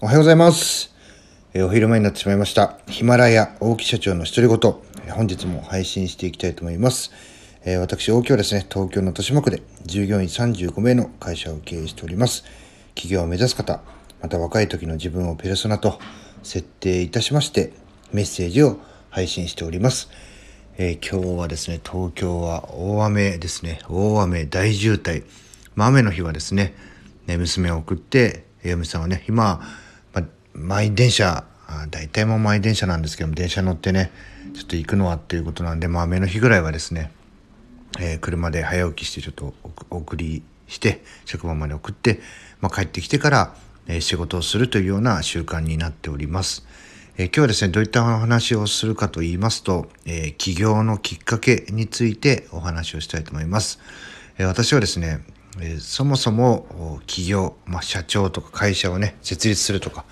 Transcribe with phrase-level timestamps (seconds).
[0.00, 0.94] おはようございます。
[1.54, 2.78] えーお昼前になってしまいました。
[2.86, 4.74] ヒマラヤ大木社長の独り言、
[5.06, 7.10] えー本日も配信していきたいと思います。
[7.64, 12.44] えー私、大木はですね、東京の豊島区で従業員35名の会社を経営しております。
[12.94, 13.80] 企業を目指す方、
[14.22, 15.98] また若い時の自分をペルソナと
[16.44, 17.72] 設定いたしまして、
[18.12, 18.78] メッセージを
[19.10, 20.10] 配信しております。
[20.76, 23.80] えー今日はですね、東京は大雨ですね。
[23.88, 25.24] 大雨、大渋滞。
[25.74, 26.76] まあ、雨の日はですね、
[27.26, 29.60] ね娘を送って、嫁さんはね、今、
[30.58, 31.44] 満員電車、
[31.90, 34.10] 大体もう満員電車なんですけども、電車乗ってね、
[34.54, 37.12] ちょっと行くのはっていうことなんで、まあ、雨の日ぐらいはですね、
[38.00, 39.54] えー車で早起きしてちょっと
[39.90, 42.20] お送りして職場まで送って、
[42.60, 43.54] まあ、帰ってきてから、
[43.86, 46.66] えー仕事をするというような習慣になっております。
[47.16, 53.78] えー今日はですねどういったお話をするかと言いますと、え起業のきっかけについてお話をしたいと思います。
[54.38, 55.20] え私はですね、
[55.60, 60.04] えそもそもお起業、まあ、社長とか会社をね設立するとか、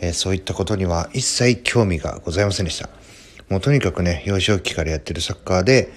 [0.00, 2.88] えーそういったことには一切興味がございませんでした。
[3.48, 5.92] もうとにかくね幼少期からやってるサッカーで、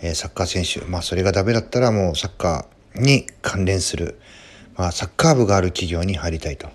[0.00, 4.18] えーサッカー選手まあそれがダメだったらもうサッカーに関連する、
[4.76, 6.68] まあ、サッカー部がある企業に入りたいと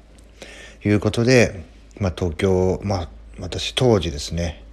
[0.85, 1.65] いうことで、
[1.99, 4.63] まあ、東京まあ私当時ですね、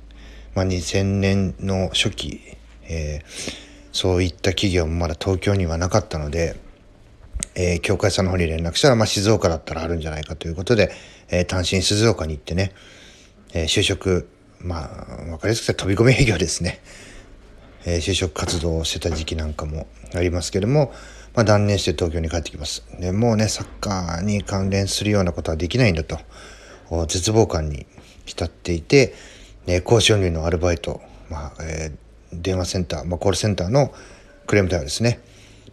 [0.55, 2.41] まあ、2000年の初期、
[2.85, 6.57] えーそういった企業もまだ東京にはなかったので、
[7.55, 10.93] えー協会さんの方に連絡したら、まあ、静岡だったらあるんじゃないかということで、
[11.31, 12.73] えー単身静岡に行ってね、
[13.55, 14.29] えー就職
[14.61, 16.81] まあ分かりやすくて飛び込み営業ですね、
[17.85, 20.93] えー就職活動をしてた時期なんかもありますけれども、
[21.35, 22.85] まあ、断念して東京に帰ってきます。
[23.01, 26.19] でもうねサッカーに関連するようなことはできないんだと。
[27.09, 27.87] 絶望感に
[28.27, 29.15] 浸っていて、
[29.65, 32.03] ね、高収入のアルバイト、まあえー
[32.35, 33.93] 電話センター、まあ、コールセンターの
[34.47, 35.21] クレーム対応ですね、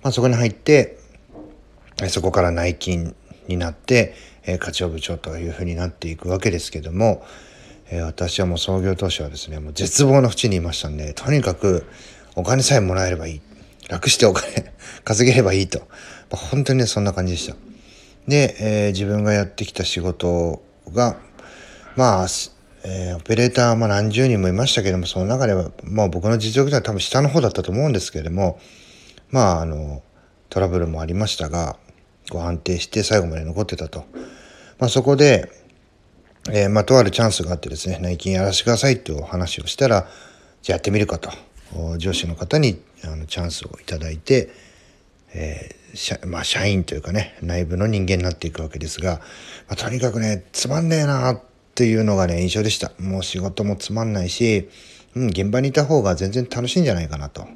[0.03, 0.98] まあ、そこに入って
[2.07, 3.15] そこから内勤
[3.47, 4.13] になって、
[4.45, 7.25] え課長部長というふうになっていくわけですけども、
[7.91, 11.85] え私はもう創業当初はですねもう絶望の淵にいましたんでとにかく
[12.35, 13.41] お金さえもらえればいい。
[13.89, 14.71] 楽してお金
[15.03, 15.81] 稼げればいいと、
[16.29, 17.55] 本当にねそんな感じでした。
[18.27, 20.61] で、えー自分がやってきた仕事
[20.93, 21.17] が
[21.95, 22.27] まあ、
[22.83, 28.59] えーオペレーターまあ何十人もいましたけどもその中では、まあ、僕の実力では多分下の方だったと思うんですけれども
[29.31, 30.01] まああの
[30.49, 31.77] トラブルもありましたが
[32.29, 34.05] こう安定して最後まで残ってたと、
[34.77, 35.51] まあ、そこで、
[36.51, 40.07] えーまあ、とあるチャンスがあってですね内勤やらせてくださいっていうお話をしたら
[40.61, 41.31] じゃあやってみるかと。
[41.97, 44.49] 上司の方にあのチャンスをいただいて、
[45.33, 49.19] えー社まあ、社員というかね内部の人間になっていくわけですが、
[49.67, 51.41] まあ、とにかくねつまんねえなっ
[51.75, 52.91] ていうのがね印象でした。
[52.99, 54.69] もう仕事もつまんないし、
[55.15, 57.47] うん、現場にいた方が全然楽しいんじゃないかなと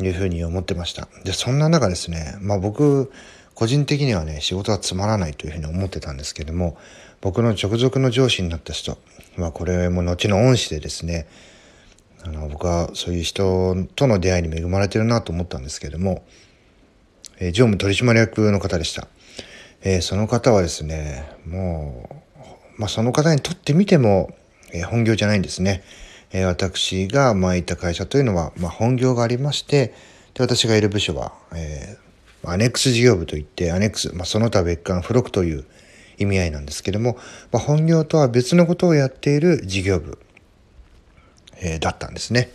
[0.00, 1.08] いうふうに思ってました。
[1.24, 3.12] でそんな中ですねまあ僕
[3.60, 6.78] 個人的にはね仕事はつまらないというふうに思ってたんですけども
[7.20, 8.96] 僕の直属の上司になった人
[9.36, 11.26] まあこれも後の恩師でですね
[12.24, 16.24] あの僕はそういう人との出会いに恵まれてるなと思ったんですけども、
[17.38, 19.08] えー常務取締役の方でした、
[19.82, 22.08] えーその方はですねも
[22.78, 24.32] う、まあ、その方にとってみても、
[24.72, 25.82] えー本業じゃないんですね、
[26.32, 29.92] えー私がまあいた会社というのは、まあ、本業がありまして
[30.32, 32.09] で私がいる部署は、えー
[32.44, 35.64] アネックス事業部といってアネックス、まあ、その他別館付録という
[36.18, 37.16] 意味合いなんですけども、
[37.52, 40.18] まあ、本業とは別のことをやっている事業部
[41.60, 42.50] えーだったんですね。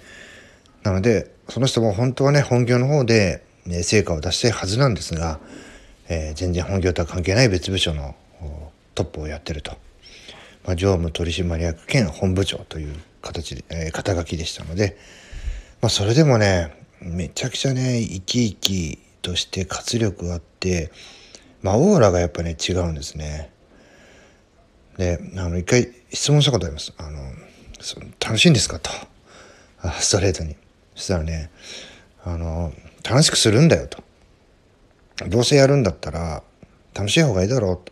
[0.83, 5.39] なのでその人も本当はね本業の方で、ね、成果を出したいはずなんですが、
[6.09, 8.15] えー全然本業とは関係ない別部署の
[8.93, 9.71] トップをやってると、
[10.65, 14.97] まあ、常務取締役兼本部長という形で、えー肩書きでしたので、
[15.81, 20.91] まあ、それでもねめちゃくちゃね生き生きとして活力があって、
[21.63, 23.49] まあ、オーラがやっぱね違うんですね。
[24.97, 26.93] であの一回質問したことあります。
[26.97, 27.19] あの
[27.81, 28.77] その楽しいんですか？
[28.79, 28.91] と。
[29.81, 30.55] あストレートに。
[30.95, 31.49] そしたらね
[32.23, 32.71] あの
[33.03, 34.03] 楽しくするんだよと。
[35.27, 36.43] どうせやるんだったら
[36.93, 37.91] 楽しい方がいいだろうと。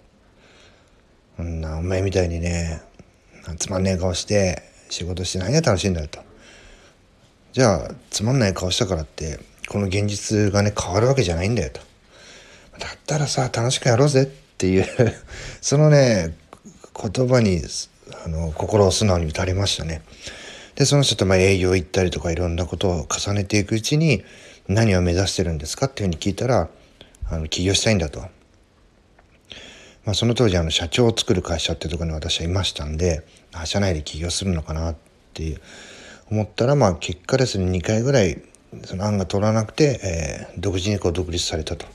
[1.38, 2.82] そんなお前みたいにね
[3.58, 6.20] つまんねえ顔して仕事して何が楽しいんだよと。
[7.54, 11.82] じゃあつまんない顔したからってこの現実がね変わるわけじゃないんだよと
[12.80, 14.26] だったらさ楽しくやろうぜっ
[14.58, 14.86] ていう
[15.62, 16.36] そのね
[16.94, 17.62] 言葉に
[18.26, 20.02] あの心を素直に打たれましたね。
[20.76, 24.24] でその人とまあ営業行ったりとかいろんなことを重ねていくうちに
[24.68, 26.70] 何を目指してるんですかっていうふうに聞いたら
[27.30, 28.22] あの起業したいんだと。
[30.06, 33.24] まあ、その当時あの社長を作る会社っていうところに私はいましたんで
[33.64, 34.96] 社内で起業するのかなっ
[35.34, 35.62] ていう
[36.30, 38.42] 思ったらまあ結果ですね2回ぐらい
[38.84, 41.86] その案が通らなくて、えー独自にこう独立されたと。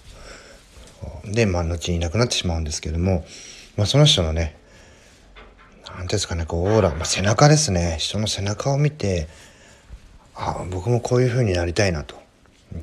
[1.24, 3.24] でまあ後にいなくなってしまうんですけども、
[3.76, 4.58] まあ、その人のね
[5.98, 7.96] 何ですかね、こう、オーラ、まあ、背中ですね。
[7.98, 9.26] 人の背中を見て、
[10.36, 12.14] あ僕もこういう風になりたいなと、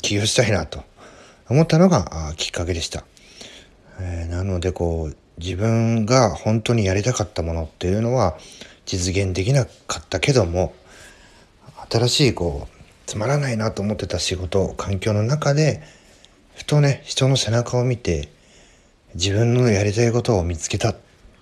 [0.02, 0.84] 起業したいなと
[1.48, 3.06] 思ったのがきっかけでした。
[4.02, 8.38] えー、なので、こう、自分が本当にやりたかったものっていうのは
[8.86, 10.74] 実現できなかったけども、
[11.90, 12.75] 新しいこう、
[13.06, 15.84] つまらないなと思ってた仕事、環境の中で、
[16.56, 18.30] ふとね、人の背中を見て、
[19.14, 20.96] 自分のやりたいことを見つけた。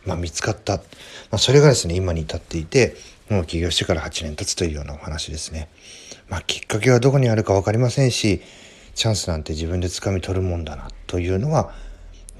[0.06, 0.78] まあ、見つかった。
[0.78, 0.84] ま
[1.32, 2.96] あ、それがですね、今に至っていて、
[3.30, 5.70] もう起業してから8年経つというようなお話ですね。
[6.30, 8.42] まあ、きっかけはどこにあるか分かりませんし、
[8.96, 11.74] チャンスなんて自分で掴み取るもんだなというのは、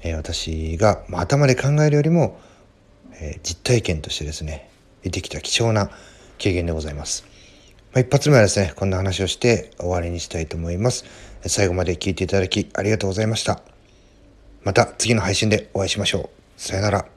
[0.02, 2.38] えー、私が、まあ、頭で考えるよりも、
[3.14, 4.68] えー、実体験としてですね、
[5.02, 5.90] 出てきた貴重な
[6.38, 7.24] 経験でございます。
[7.94, 11.04] まあ、一発目はですね、こんな話をして終わりにしたいと思います。
[11.46, 13.62] 最後まで聞いていただきありがとうございました。
[14.64, 16.60] また次の配信でお会いしましょう。
[16.60, 17.13] さよなら。